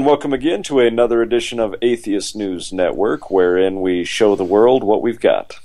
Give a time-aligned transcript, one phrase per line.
[0.00, 4.82] And welcome again to another edition of Atheist News Network, wherein we show the world
[4.82, 5.60] what we've got.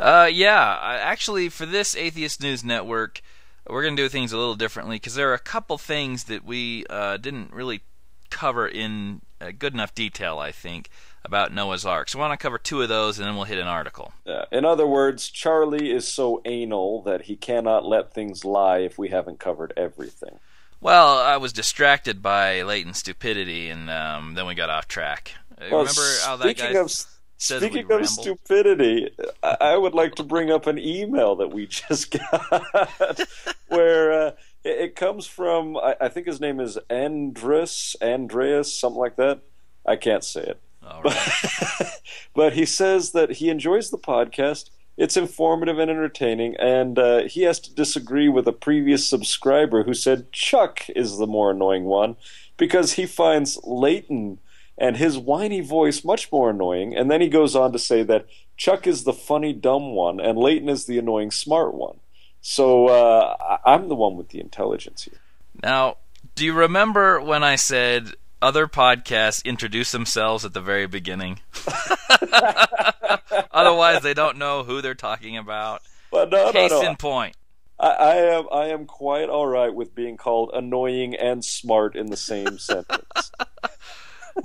[0.00, 3.22] Uh, yeah, actually, for this Atheist News Network,
[3.68, 6.44] we're going to do things a little differently because there are a couple things that
[6.44, 7.82] we uh, didn't really
[8.30, 10.90] cover in uh, good enough detail, I think,
[11.24, 12.08] about Noah's Ark.
[12.08, 14.12] So I want to cover two of those, and then we'll hit an article.
[14.26, 18.98] Uh, in other words, Charlie is so anal that he cannot let things lie if
[18.98, 20.40] we haven't covered everything.
[20.80, 25.32] Well, I was distracted by latent stupidity, and um, then we got off track.
[25.52, 26.90] Uh, well, Remember how that guy of,
[27.36, 29.10] Speaking of stupidity,
[29.42, 33.20] I would like to bring up an email that we just got,
[33.68, 34.30] where uh,
[34.62, 35.78] it comes from.
[35.78, 39.40] I think his name is Andres, Andreas, something like that.
[39.86, 40.60] I can't say it.
[41.02, 42.00] But,
[42.34, 44.70] but he says that he enjoys the podcast.
[45.00, 49.94] It's informative and entertaining, and uh, he has to disagree with a previous subscriber who
[49.94, 52.16] said Chuck is the more annoying one
[52.58, 54.40] because he finds Leighton
[54.76, 56.94] and his whiny voice much more annoying.
[56.94, 58.26] And then he goes on to say that
[58.58, 62.00] Chuck is the funny dumb one and Leighton is the annoying smart one.
[62.42, 65.20] So uh, I'm the one with the intelligence here.
[65.62, 65.96] Now,
[66.34, 71.40] do you remember when I said other podcasts introduce themselves at the very beginning.
[73.52, 75.82] Otherwise, they don't know who they're talking about.
[76.10, 76.90] But no, Case no, no.
[76.90, 77.36] in point.
[77.78, 82.06] I, I, am I am quite all right with being called annoying and smart in
[82.06, 83.32] the same sentence.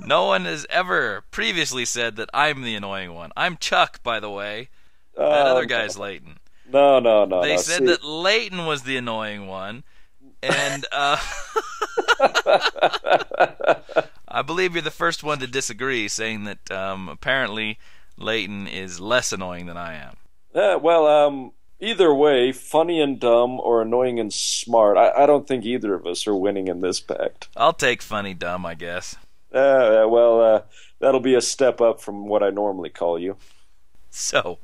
[0.00, 3.32] no one has ever previously said that I'm the annoying one.
[3.36, 4.68] I'm Chuck, by the way.
[5.16, 6.38] That other um, guy's Leighton.
[6.70, 7.42] No, no, no.
[7.42, 9.84] They said See, that Leighton was the annoying one,
[10.42, 11.16] and uh,
[14.28, 17.78] I believe you're the first one to disagree, saying that um, apparently
[18.18, 20.16] Leighton is less annoying than I am.
[20.54, 25.46] Yeah, well, um, either way, funny and dumb or annoying and smart, I, I don't
[25.46, 27.48] think either of us are winning in this pact.
[27.56, 29.16] I'll take funny dumb, I guess.
[29.52, 30.62] Uh, well, uh,
[30.98, 33.36] that'll be a step up from what I normally call you.
[34.16, 34.60] So,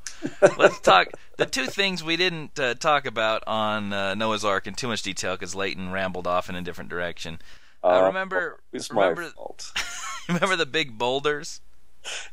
[0.57, 1.09] let's talk.
[1.37, 5.03] The two things we didn't uh, talk about on uh, Noah's Ark in too much
[5.03, 7.39] detail because Leighton rambled off in a different direction.
[7.85, 9.71] Uh, remember, it's remember, my fault.
[10.29, 11.61] remember the big boulders?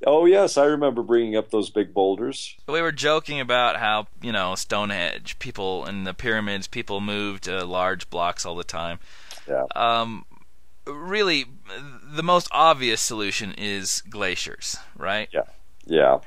[0.08, 2.56] Oh yes, I remember bringing up those big boulders.
[2.70, 7.66] We were joking about how you know Stonehenge, people in the pyramids, people moved uh,
[7.66, 8.98] large blocks all the time.
[9.46, 9.66] Yeah.
[9.76, 10.26] Um,
[10.88, 11.48] really,
[12.02, 15.28] the most obvious solution is glaciers, right?
[15.34, 15.44] Yeah.
[15.86, 16.20] Yeah.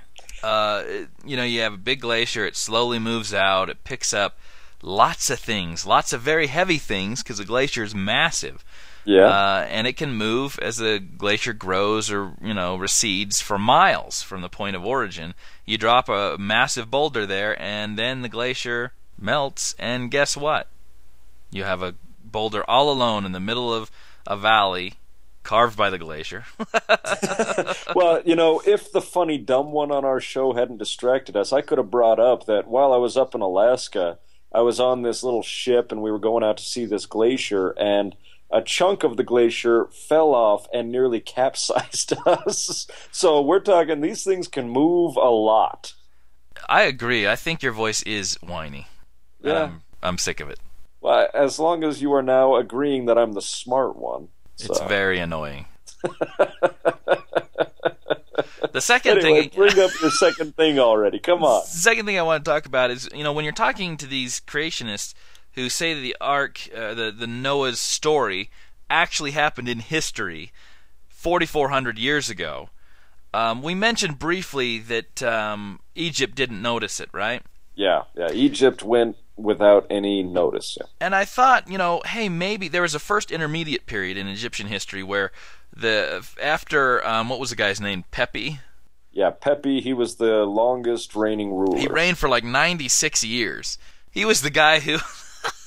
[0.43, 0.85] Uh,
[1.25, 2.47] you know, you have a big glacier.
[2.47, 3.71] It slowly moves out.
[3.71, 4.39] It picks up
[4.83, 8.65] lots of things, lots of very heavy things, because the glacier is massive.
[9.05, 9.27] Yeah.
[9.27, 14.23] Uh, and it can move as the glacier grows or you know recedes for miles
[14.23, 15.35] from the point of origin.
[15.67, 20.69] You drop a massive boulder there, and then the glacier melts, and guess what?
[21.51, 21.95] You have a
[22.25, 23.91] boulder all alone in the middle of
[24.27, 24.95] a valley
[25.43, 26.45] carved by the glacier.
[27.95, 31.61] well, you know, if the funny dumb one on our show hadn't distracted us, I
[31.61, 34.19] could have brought up that while I was up in Alaska,
[34.53, 37.71] I was on this little ship and we were going out to see this glacier
[37.79, 38.15] and
[38.51, 42.87] a chunk of the glacier fell off and nearly capsized us.
[43.11, 45.95] so we're talking these things can move a lot.
[46.69, 47.27] I agree.
[47.27, 48.87] I think your voice is whiny.
[49.41, 49.65] Yeah.
[49.65, 50.61] I'm, I'm sick of it.
[51.01, 54.29] Well, as long as you are now agreeing that I'm the smart one.
[54.57, 54.67] So.
[54.71, 55.67] It's very annoying.
[58.73, 61.19] the second anyway, thing bring up your second thing already.
[61.19, 61.63] Come on.
[61.63, 64.07] The second thing I want to talk about is you know when you're talking to
[64.07, 65.15] these creationists
[65.55, 68.51] who say that the ark, uh, the the Noah's story,
[68.91, 70.53] actually happened in history,
[71.09, 72.69] 4,400 years ago.
[73.35, 77.43] Um, we mentioned briefly that um, Egypt didn't notice it, right?
[77.75, 78.31] Yeah, yeah.
[78.33, 80.79] Egypt went without any notice.
[81.01, 84.67] And I thought, you know, hey, maybe there was a first intermediate period in Egyptian
[84.67, 85.33] history where
[85.75, 88.05] the after um, what was the guy's name?
[88.11, 88.61] Pepi.
[89.11, 89.81] Yeah, Pepi.
[89.81, 91.79] He was the longest reigning ruler.
[91.79, 93.79] He reigned for like 96 years.
[94.11, 94.99] He was the guy who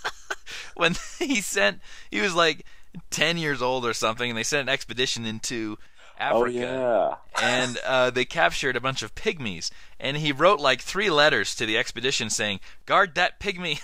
[0.76, 1.80] when he sent
[2.12, 2.66] he was like
[3.10, 5.78] 10 years old or something and they sent an expedition into
[6.18, 6.40] Africa.
[6.40, 7.44] Oh, yeah.
[7.44, 9.70] and uh, they captured a bunch of pygmies.
[10.00, 13.80] And he wrote like three letters to the expedition saying, Guard that pygmy.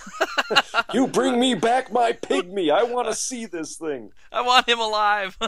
[0.94, 2.70] you bring me back my pygmy.
[2.70, 4.12] I want to see this thing.
[4.30, 5.38] I want him alive.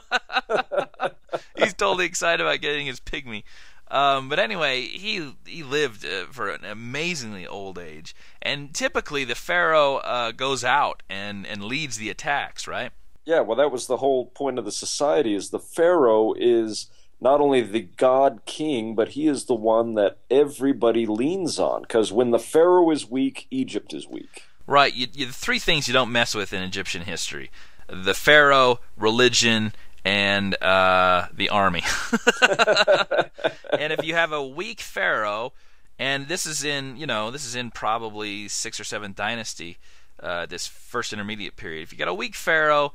[1.58, 3.44] He's totally excited about getting his pygmy.
[3.88, 9.34] Um, but anyway, he he lived uh, for an amazingly old age, and typically the
[9.34, 12.92] pharaoh uh, goes out and and leads the attacks, right?
[13.26, 16.88] Yeah, well, that was the whole point of the society: is the pharaoh is
[17.20, 21.82] not only the god king, but he is the one that everybody leans on.
[21.82, 24.42] Because when the pharaoh is weak, Egypt is weak.
[24.66, 24.94] Right.
[24.94, 27.50] You, you, the three things you don't mess with in Egyptian history:
[27.88, 29.72] the pharaoh, religion,
[30.04, 31.82] and uh, the army.
[33.78, 35.54] and if you have a weak pharaoh,
[35.98, 39.78] and this is in you know this is in probably sixth or seventh dynasty,
[40.20, 41.82] uh, this first intermediate period.
[41.82, 42.92] If you got a weak pharaoh,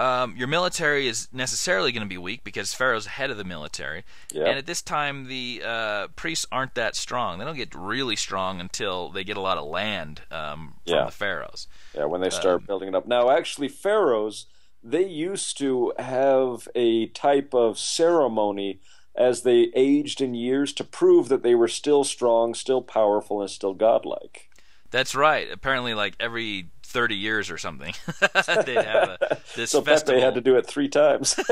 [0.00, 4.04] um, your military is necessarily going to be weak because Pharaoh's head of the military.
[4.32, 4.46] Yeah.
[4.46, 7.38] And at this time, the uh, priests aren't that strong.
[7.38, 11.04] They don't get really strong until they get a lot of land um, from Yeah.
[11.04, 11.68] the pharaohs.
[11.94, 13.06] Yeah, when they start building it up.
[13.06, 14.46] Now, actually, pharaohs
[14.82, 18.80] they used to have a type of ceremony
[19.14, 23.50] as they aged in years to prove that they were still strong, still powerful, and
[23.50, 24.48] still godlike.
[24.90, 25.48] That's right.
[25.50, 30.34] Apparently, like every 30 years or something, they'd have a, this So festival Pepi had
[30.34, 31.34] to do it three times.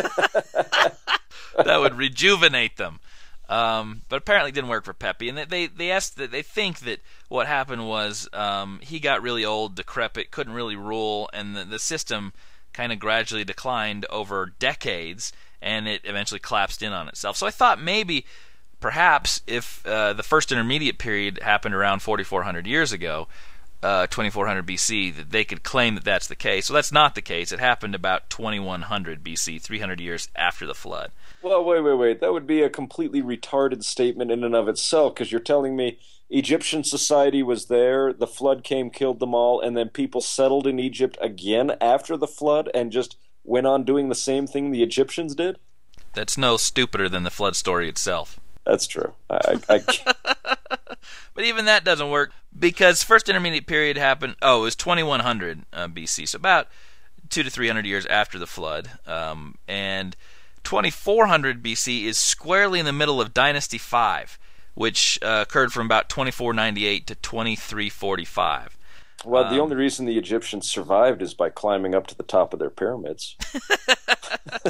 [1.56, 3.00] that would rejuvenate them.
[3.48, 6.42] Um, but apparently it didn't work for Pepi, and they they, they asked that they
[6.42, 11.56] think that what happened was um, he got really old, decrepit, couldn't really rule, and
[11.56, 12.34] the, the system
[12.74, 15.32] kind of gradually declined over decades,
[15.62, 17.38] and it eventually collapsed in on itself.
[17.38, 18.26] So I thought maybe,
[18.80, 23.28] perhaps, if uh, the first intermediate period happened around 4,400 years ago,
[23.82, 26.66] uh, 2400 BC, that they could claim that that's the case.
[26.66, 27.52] So that's not the case.
[27.52, 31.12] It happened about 2100 BC, 300 years after the flood.
[31.42, 32.20] well, wait, wait, wait.
[32.20, 35.98] That would be a completely retarded statement in and of itself because you're telling me
[36.30, 40.78] Egyptian society was there, the flood came, killed them all, and then people settled in
[40.78, 45.34] Egypt again after the flood and just went on doing the same thing the Egyptians
[45.34, 45.58] did?
[46.14, 48.38] That's no stupider than the flood story itself.
[48.68, 49.14] That's true.
[49.30, 49.82] I, I,
[50.24, 50.56] I,
[51.34, 54.36] But even that doesn't work because first intermediate period happened.
[54.42, 56.68] Oh, it was 2100 uh, BC, so about
[57.30, 58.90] two to three hundred years after the flood.
[59.06, 60.16] Um, and
[60.64, 64.38] 2400 BC is squarely in the middle of Dynasty Five,
[64.74, 68.77] which uh, occurred from about 2498 to 2345.
[69.24, 72.52] Well, the um, only reason the Egyptians survived is by climbing up to the top
[72.52, 73.36] of their pyramids.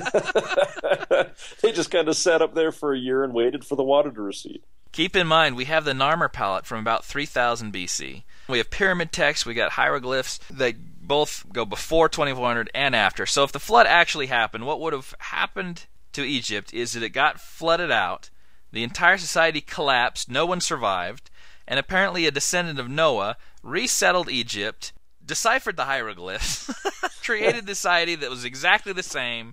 [1.63, 4.11] they just kind of sat up there for a year and waited for the water
[4.11, 4.63] to recede.
[4.93, 8.23] Keep in mind, we have the Narmer palette from about 3000 BC.
[8.49, 10.75] We have pyramid texts, we got hieroglyphs that
[11.07, 13.27] both go before 2400 and after.
[13.27, 17.11] So if the flood actually happened, what would have happened to Egypt is that it
[17.11, 18.31] got flooded out,
[18.73, 21.31] the entire society collapsed, no one survived,
[21.69, 24.93] and apparently a descendant of Noah resettled Egypt,
[25.25, 26.73] deciphered the hieroglyphs,
[27.23, 29.53] created a society that was exactly the same,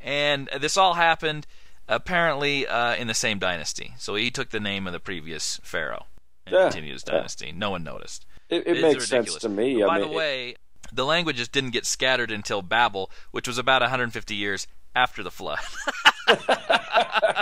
[0.00, 1.46] and this all happened
[1.88, 3.94] apparently uh, in the same dynasty.
[3.98, 6.04] So he took the name of the previous pharaoh
[6.46, 7.14] and Yeah, continued his yeah.
[7.14, 7.50] dynasty.
[7.52, 8.26] No one noticed.
[8.50, 9.80] It, it makes sense to me.
[9.80, 10.56] But by mean, the way,
[10.92, 15.58] the languages didn't get scattered until Babel, which was about 150 years after the flood.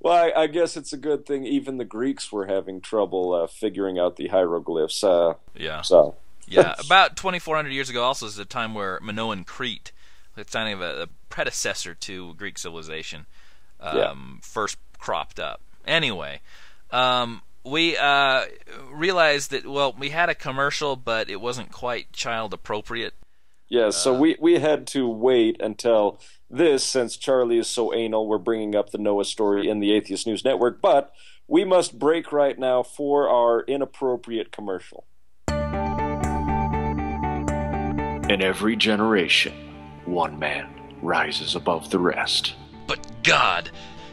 [0.00, 1.44] well, I, I guess it's a good thing.
[1.44, 5.02] Even the Greeks were having trouble uh, figuring out the hieroglyphs.
[5.04, 5.82] Uh, yeah.
[5.82, 6.16] so
[6.46, 9.92] Yeah, about 2,400 years ago, also is the time where Minoan Crete,
[10.36, 13.26] it's kind of a, a predecessor to Greek civilization,
[13.80, 14.14] um, Yeah.
[14.42, 15.60] first cropped up.
[15.86, 16.40] Anyway,
[16.90, 18.44] um, we uh,
[18.90, 23.14] realized that well, we had a commercial, but it wasn't quite child appropriate.
[23.68, 24.18] yeah, so Uh.
[24.18, 26.18] we we had to wait until
[26.50, 28.26] this, since Charlie is so anal.
[28.26, 31.12] We're bringing up the Noah story in the Atheist News Network, but
[31.46, 35.06] we must break right now for our inappropriate commercial.
[38.30, 39.54] In every generation,
[40.04, 40.68] one man
[41.00, 42.54] rises above the rest.
[42.86, 43.70] But God,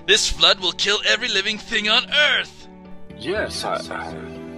[0.08, 2.68] this flood will kill every living thing on Earth.
[3.18, 4.04] Yes, I, I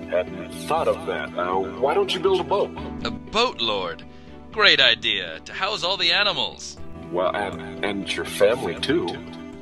[0.09, 1.35] hadn't thought of that.
[1.37, 2.71] Uh, why don't you build a boat?
[3.03, 4.03] A boat lord.
[4.51, 6.77] Great idea to house all the animals.
[7.11, 9.07] Well, and, and your family too.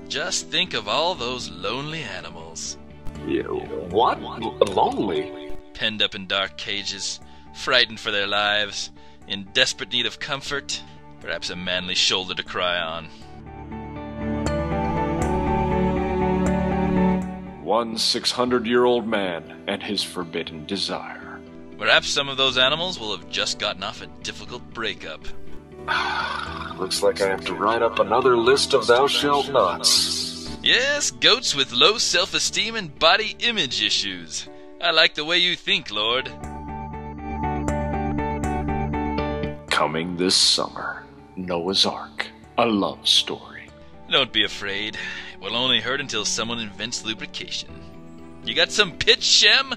[0.08, 2.78] Just think of all those lonely animals.
[3.26, 3.60] You,
[3.90, 4.22] what?
[4.22, 5.46] Lonely?
[5.76, 7.20] penned up in dark cages,
[7.54, 8.92] frightened for their lives,
[9.28, 10.82] in desperate need of comfort,
[11.20, 13.08] perhaps a manly shoulder to cry on.
[17.62, 21.42] One 600 year old man and his forbidden desire.
[21.78, 25.26] Perhaps some of those animals will have just gotten off a difficult breakup.
[26.78, 30.58] Looks like I have to write up another list of thou shalt nots.
[30.64, 34.48] Yes, goats with low self esteem and body image issues.
[34.82, 36.26] I like the way you think, Lord.
[39.70, 41.04] Coming this summer,
[41.36, 42.28] Noah's Ark,
[42.58, 43.68] a love story.
[44.10, 44.98] Don't be afraid.
[45.34, 47.70] It will only hurt until someone invents lubrication.
[48.44, 49.74] You got some pitch, Shem?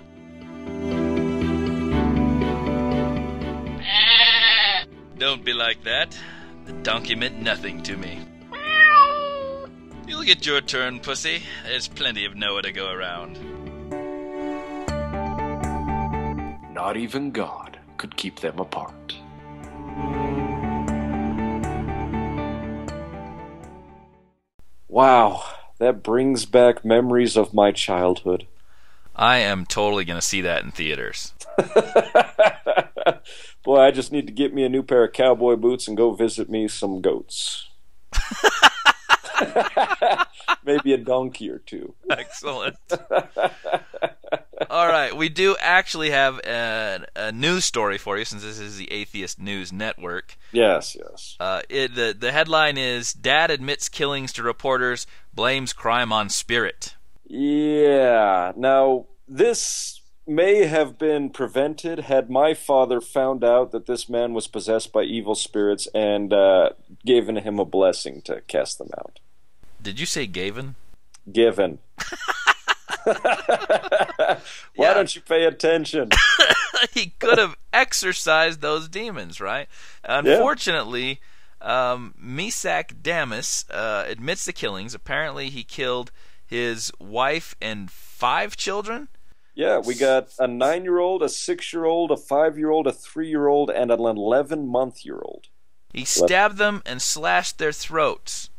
[5.19, 6.17] Don't be like that.
[6.67, 8.21] The donkey meant nothing to me.
[10.07, 11.43] You'll get your turn, pussy.
[11.65, 13.37] There's plenty of Noah to go around.
[16.73, 19.17] Not even God could keep them apart.
[24.87, 25.43] Wow,
[25.79, 28.47] that brings back memories of my childhood.
[29.17, 31.35] I am totally going to see that in theaters.
[33.65, 36.13] Boy, I just need to get me a new pair of cowboy boots and go
[36.13, 37.67] visit me some goats.
[40.65, 41.95] Maybe a donkey or two.
[42.11, 42.77] Excellent.
[44.71, 48.77] All right, we do actually have a, a, news story for you since this is
[48.77, 50.37] the Atheist News Network.
[50.53, 51.37] Yes, yes.
[51.39, 56.97] Uh, it, the the headline is Dad admits killings to reporters, blames crime on spirit.
[57.25, 58.53] Yeah.
[58.57, 59.98] Now this
[60.29, 65.03] may have been prevented had my father found out that this man was possessed by
[65.03, 66.71] evil spirits and uh,
[67.05, 69.21] given him a blessing to cast them out.
[69.81, 70.75] Did you say Gavin?
[71.31, 71.79] Given.
[73.05, 73.17] Why
[74.77, 74.95] yeah.
[74.95, 76.11] don't you pay attention?
[76.93, 79.69] he could have exorcised those demons, right?
[80.05, 81.21] Unfortunately,
[81.61, 81.93] yeah.
[81.93, 84.95] um, Mesac Damas uh, admits the killings.
[84.95, 86.11] Apparently, he killed
[86.47, 89.09] his wife and five children.
[89.59, 92.87] Yeah, we got a nine year old, a six year old, a five year old,
[92.87, 95.49] a three year old, and an 11 month year old.
[95.93, 98.51] He stabbed them and slashed their throats.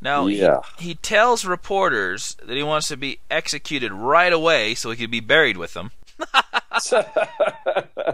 [0.00, 0.60] Now, yeah.
[0.78, 5.10] he, he tells reporters that he wants to be executed right away so he could
[5.10, 5.90] be buried with them.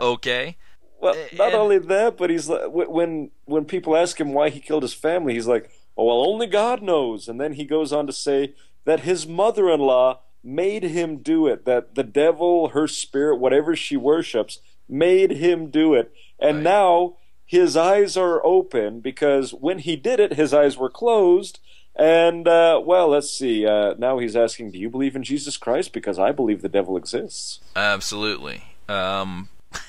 [0.00, 0.56] okay.
[1.00, 4.59] Well, not and, only that, but he's like, when when people ask him why he
[4.59, 8.09] killed his family, he's like, "Oh well, only God knows." And then he goes on
[8.09, 8.54] to say
[8.87, 11.64] that his mother-in-law made him do it.
[11.64, 14.58] That the devil, her spirit, whatever she worships,
[14.88, 16.12] made him do it.
[16.38, 16.64] And right.
[16.64, 21.61] now his eyes are open because when he did it, his eyes were closed.
[21.94, 23.66] And, uh, well, let's see.
[23.66, 25.92] Uh, now he's asking, Do you believe in Jesus Christ?
[25.92, 27.61] Because I believe the devil exists.
[27.76, 28.62] Absolutely.
[28.88, 29.49] Um,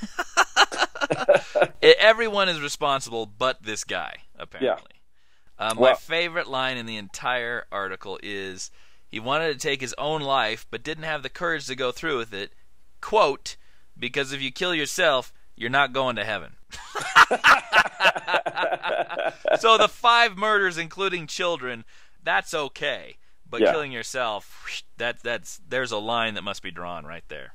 [1.81, 4.91] everyone is responsible but this guy, apparently.
[5.59, 5.67] Yeah.
[5.69, 8.71] Uh, my well, favorite line in the entire article is
[9.13, 12.17] he wanted to take his own life but didn't have the courage to go through
[12.17, 12.51] with it.
[12.99, 13.57] Quote,
[13.95, 16.55] because if you kill yourself, you're not going to heaven.
[19.59, 21.85] so the five murders, including children,
[22.23, 23.17] that's okay.
[23.47, 23.71] But yeah.
[23.71, 27.53] killing yourself, that that's there's a line that must be drawn right there.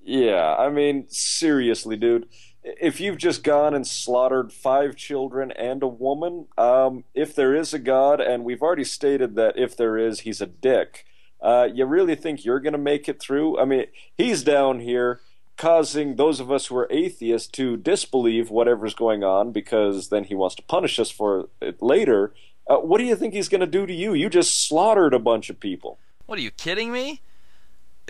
[0.00, 2.26] Yeah, I mean, seriously, dude.
[2.62, 7.72] If you've just gone and slaughtered five children and a woman, um, if there is
[7.72, 11.06] a God, and we've already stated that if there is, he's a dick,
[11.40, 13.58] uh, you really think you're going to make it through?
[13.58, 15.20] I mean, he's down here
[15.56, 20.34] causing those of us who are atheists to disbelieve whatever's going on because then he
[20.34, 22.32] wants to punish us for it later.
[22.66, 24.14] Uh, what do you think he's going to do to you?
[24.14, 25.98] You just slaughtered a bunch of people.
[26.26, 27.20] What are you kidding me?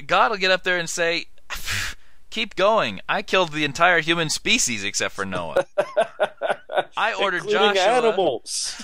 [0.07, 1.27] God will get up there and say,
[2.31, 3.01] "Keep going.
[3.09, 5.67] I killed the entire human species except for Noah.
[6.97, 7.83] I ordered Including Joshua.
[7.83, 8.83] Animals.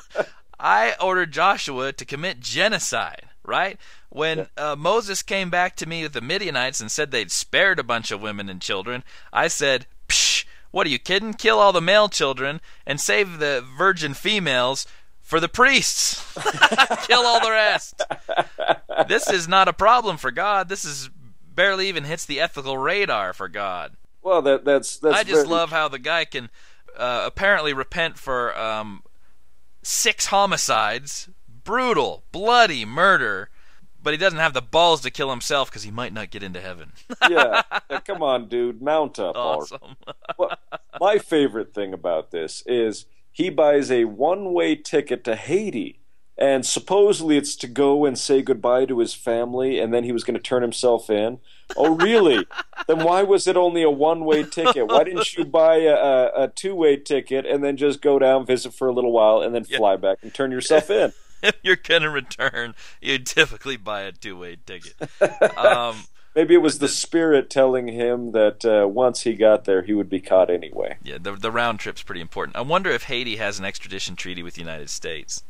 [0.60, 3.78] I ordered Joshua to commit genocide." Right?
[4.10, 7.84] When uh, Moses came back to me with the Midianites and said they'd spared a
[7.84, 11.34] bunch of women and children, I said, Psh, what are you kidding?
[11.34, 14.86] Kill all the male children and save the virgin females
[15.20, 16.24] for the priests.
[17.06, 18.02] Kill all the rest.
[19.08, 20.68] This is not a problem for God.
[20.68, 21.10] This is
[21.58, 23.96] barely even hits the ethical radar for God.
[24.22, 25.16] Well, that that's that's.
[25.16, 25.48] I just very...
[25.48, 26.50] love how the guy can
[26.96, 29.02] uh, apparently repent for um,
[29.82, 31.28] six homicides,
[31.64, 33.50] brutal, bloody murder,
[34.00, 36.60] but he doesn't have the balls to kill himself because he might not get into
[36.60, 36.92] heaven.
[37.28, 37.62] yeah.
[37.90, 39.34] yeah, come on, dude, mount up.
[39.34, 39.96] Awesome.
[40.38, 40.56] well,
[41.00, 45.98] my favorite thing about this is he buys a one-way ticket to Haiti,
[46.38, 50.22] and supposedly it's to go and say goodbye to his family, and then he was
[50.24, 51.40] going to turn himself in.
[51.76, 52.46] Oh, really?
[52.86, 54.86] then why was it only a one-way ticket?
[54.86, 58.88] Why didn't you buy a, a, two-way ticket and then just go down, visit for
[58.88, 59.96] a little while, and then fly yeah.
[59.96, 61.12] back and turn yourself in?
[61.42, 64.94] if you're going to return, you typically buy a two way ticket.
[65.56, 66.04] Um,
[66.36, 70.08] Maybe it was the spirit telling him that uh, once he got there, he would
[70.08, 70.96] be caught anyway.
[71.02, 72.56] Yeah, the, the round trip's pretty important.
[72.56, 75.42] I wonder if Haiti has an extradition treaty with the United States.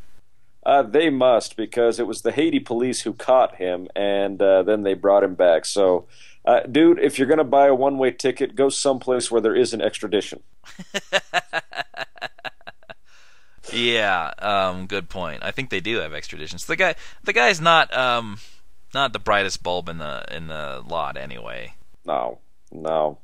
[0.68, 4.82] Uh, they must, because it was the Haiti police who caught him, and uh, then
[4.82, 5.64] they brought him back.
[5.64, 6.06] So,
[6.44, 9.56] uh, dude, if you're going to buy a one way ticket, go someplace where there
[9.56, 10.42] is an extradition.
[13.70, 15.42] Yeah, um, good point.
[15.42, 16.64] I think they do have extraditions.
[16.64, 16.94] The guy,
[17.24, 18.38] the guy's not, um,
[18.94, 21.74] not the brightest bulb in the in the lot anyway.
[22.06, 22.38] No,
[22.72, 23.18] no.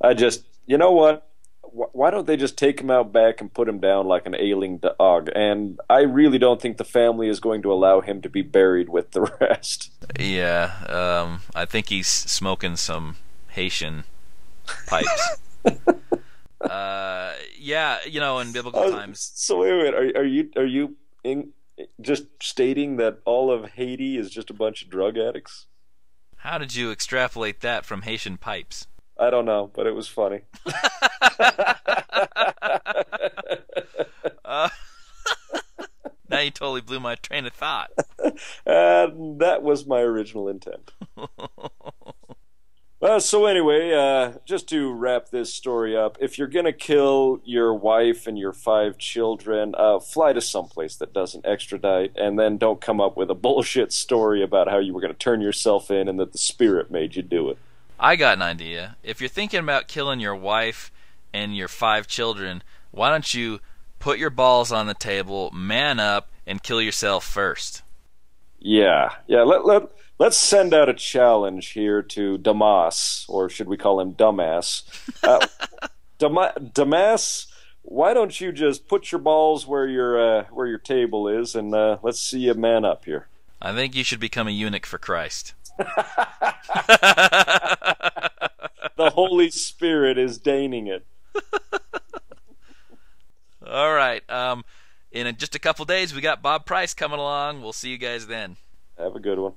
[0.00, 1.28] I just, you know what?
[1.72, 4.78] Why don't they just take him out back and put him down like an ailing
[4.78, 5.30] dog?
[5.34, 8.88] And I really don't think the family is going to allow him to be buried
[8.88, 9.90] with the rest.
[10.18, 13.16] Yeah, um, I think he's smoking some
[13.48, 14.04] Haitian
[14.86, 15.36] pipes.
[16.60, 19.32] uh, yeah, you know, in biblical uh, times.
[19.34, 21.52] So wait, wait, are, are you are you in,
[22.00, 25.66] just stating that all of Haiti is just a bunch of drug addicts.
[26.38, 28.86] How did you extrapolate that from Haitian pipes?
[29.18, 30.42] I don't know, but it was funny.
[34.44, 34.44] uh,
[36.28, 37.90] now you totally blew my train of thought.
[38.64, 40.92] and that was my original intent.
[43.02, 47.74] Uh, so anyway, uh, just to wrap this story up, if you're gonna kill your
[47.74, 52.80] wife and your five children, uh, fly to someplace that doesn't extradite, and then don't
[52.80, 56.18] come up with a bullshit story about how you were gonna turn yourself in and
[56.18, 57.58] that the spirit made you do it.
[57.98, 58.96] I got an idea.
[59.02, 60.92] If you're thinking about killing your wife
[61.32, 63.60] and your five children, why don't you
[63.98, 67.82] put your balls on the table, man up, and kill yourself first?
[68.58, 69.42] Yeah, yeah.
[69.42, 69.82] Let let
[70.18, 74.82] let's send out a challenge here to Damas, or should we call him Dumbass?
[75.22, 75.46] Uh,
[76.72, 77.46] Damas,
[77.82, 81.74] why don't you just put your balls where your uh, where your table is, and
[81.74, 83.28] uh, let's see you man up here.
[83.60, 85.54] I think you should become a eunuch for Christ.
[88.96, 91.04] the Holy Spirit is deigning it.
[93.66, 94.28] All right.
[94.30, 94.64] Um,
[95.12, 97.62] in just a couple days, we got Bob Price coming along.
[97.62, 98.56] We'll see you guys then.
[98.98, 99.54] Have a good one.